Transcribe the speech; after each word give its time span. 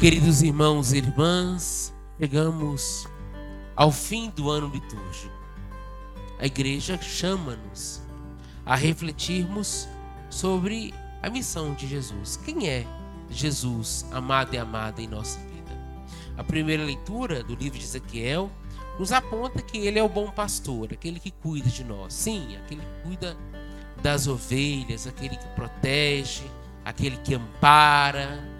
Queridos 0.00 0.42
irmãos 0.42 0.92
e 0.92 0.98
irmãs, 0.98 1.92
chegamos 2.20 3.08
ao 3.74 3.90
fim 3.90 4.30
do 4.30 4.48
ano 4.48 4.68
litúrgico. 4.68 5.34
A 6.38 6.46
igreja 6.46 6.96
chama-nos 7.02 8.00
a 8.64 8.76
refletirmos 8.76 9.88
sobre 10.30 10.94
a 11.20 11.28
missão 11.28 11.74
de 11.74 11.88
Jesus. 11.88 12.36
Quem 12.44 12.68
é 12.68 12.86
Jesus, 13.28 14.06
amado 14.12 14.54
e 14.54 14.58
amada 14.58 15.02
em 15.02 15.08
nossa 15.08 15.40
vida? 15.40 15.76
A 16.36 16.44
primeira 16.44 16.84
leitura 16.84 17.42
do 17.42 17.56
livro 17.56 17.76
de 17.76 17.84
Ezequiel 17.84 18.52
nos 19.00 19.10
aponta 19.10 19.60
que 19.60 19.78
ele 19.78 19.98
é 19.98 20.02
o 20.02 20.08
bom 20.08 20.30
pastor, 20.30 20.92
aquele 20.92 21.18
que 21.18 21.32
cuida 21.32 21.68
de 21.68 21.82
nós. 21.82 22.14
Sim, 22.14 22.56
aquele 22.56 22.82
que 22.82 23.02
cuida 23.02 23.36
das 24.00 24.28
ovelhas, 24.28 25.08
aquele 25.08 25.36
que 25.36 25.48
protege, 25.56 26.44
aquele 26.84 27.16
que 27.16 27.34
ampara, 27.34 28.57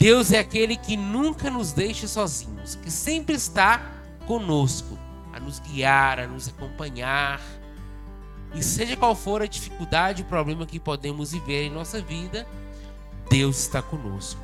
Deus 0.00 0.32
é 0.32 0.38
aquele 0.38 0.78
que 0.78 0.96
nunca 0.96 1.50
nos 1.50 1.74
deixa 1.74 2.08
sozinhos, 2.08 2.74
que 2.74 2.90
sempre 2.90 3.34
está 3.34 3.82
conosco, 4.26 4.98
a 5.30 5.38
nos 5.38 5.58
guiar, 5.58 6.18
a 6.18 6.26
nos 6.26 6.48
acompanhar. 6.48 7.38
E 8.54 8.62
seja 8.62 8.96
qual 8.96 9.14
for 9.14 9.42
a 9.42 9.46
dificuldade, 9.46 10.22
o 10.22 10.24
problema 10.24 10.64
que 10.64 10.80
podemos 10.80 11.32
viver 11.32 11.66
em 11.66 11.70
nossa 11.70 12.00
vida, 12.00 12.48
Deus 13.28 13.60
está 13.60 13.82
conosco. 13.82 14.40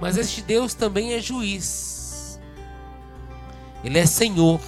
Mas 0.00 0.16
este 0.16 0.42
Deus 0.42 0.74
também 0.74 1.12
é 1.12 1.20
juiz. 1.20 2.40
Ele 3.84 3.96
é 3.96 4.06
Senhor, 4.06 4.60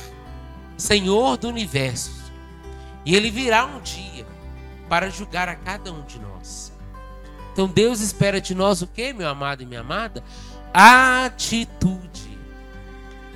Senhor 0.78 1.36
do 1.36 1.48
universo. 1.48 2.12
E 3.04 3.16
ele 3.16 3.28
virá 3.28 3.66
um 3.66 3.80
dia 3.80 4.24
para 4.88 5.10
julgar 5.10 5.48
a 5.48 5.56
cada 5.56 5.92
um 5.92 6.02
de 6.02 6.20
nós. 6.20 6.71
Então 7.52 7.68
Deus 7.68 8.00
espera 8.00 8.40
de 8.40 8.54
nós 8.54 8.80
o 8.80 8.86
que, 8.86 9.12
meu 9.12 9.28
amado 9.28 9.62
e 9.62 9.66
minha 9.66 9.80
amada? 9.80 10.24
Atitude. 10.72 12.32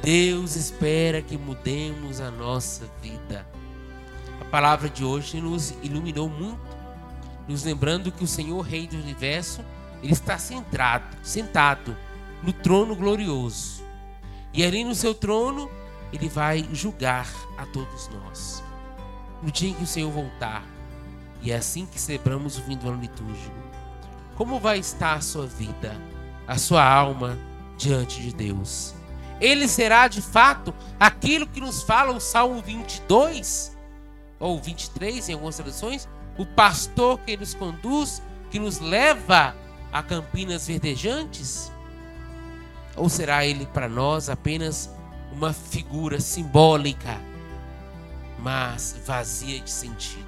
Deus 0.03 0.57
espera 0.57 1.21
que 1.21 1.37
mudemos 1.37 2.21
a 2.21 2.31
nossa 2.31 2.85
vida. 3.03 3.47
A 4.41 4.45
palavra 4.47 4.89
de 4.89 5.05
hoje 5.05 5.41
nos 5.41 5.75
iluminou 5.83 6.31
muito, 6.31 6.77
nos 7.47 7.63
lembrando 7.63 8.11
que 8.11 8.25
o 8.25 8.29
Senhor 8.29 8.61
Rei 8.63 8.87
do 8.87 8.97
Universo, 8.97 9.61
ele 10.03 10.13
está 10.13 10.39
sentado, 10.39 11.17
sentado 11.23 11.95
no 12.43 12.53
trono 12.53 12.97
glorioso. 12.97 13.85
E 14.55 14.65
ali 14.65 14.83
no 14.83 14.95
seu 14.95 15.15
trono, 15.15 15.71
ele 16.11 16.29
vai 16.29 16.67
julgar 16.73 17.29
a 17.59 17.67
todos 17.67 18.09
nós. 18.09 18.63
No 19.43 19.51
dia 19.51 19.71
em 19.71 19.75
que 19.75 19.85
o 19.85 19.87
Senhor 19.87 20.11
voltar. 20.11 20.65
E 21.43 21.53
é 21.53 21.57
assim 21.57 21.85
que 21.85 22.01
celebramos 22.01 22.57
o 22.57 22.63
fim 22.63 22.79
do 22.79 22.89
ano 22.89 23.01
litúrgico 23.01 23.66
como 24.37 24.61
vai 24.61 24.79
estar 24.79 25.15
a 25.15 25.21
sua 25.21 25.47
vida, 25.47 25.97
a 26.47 26.59
sua 26.59 26.85
alma 26.85 27.39
diante 27.77 28.21
de 28.21 28.35
Deus? 28.35 28.95
Ele 29.41 29.67
será 29.67 30.09
de 30.09 30.23
fato 30.23 30.75
aquilo 31.01 31.47
que 31.47 31.61
nos 31.61 31.83
fala 31.83 32.13
o 32.13 32.21
Salmo 32.21 32.63
22 32.63 33.77
ou 34.39 34.61
23 34.61 35.29
em 35.29 35.33
algumas 35.33 35.57
traduções, 35.57 36.09
o 36.39 36.45
pastor 36.45 37.19
que 37.21 37.37
nos 37.37 37.55
conduz, 37.55 38.23
que 38.51 38.59
nos 38.59 38.79
leva 38.79 39.57
a 39.93 40.03
campinas 40.03 40.67
verdejantes? 40.67 41.73
Ou 42.95 43.09
será 43.09 43.45
ele 43.45 43.67
para 43.67 43.89
nós 43.89 44.29
apenas 44.29 44.91
uma 45.33 45.53
figura 45.53 46.21
simbólica, 46.21 47.19
mas 48.39 48.97
vazia 49.07 49.61
de 49.61 49.71
sentido? 49.71 50.27